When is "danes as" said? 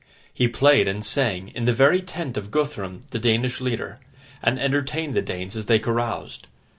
5.21-5.67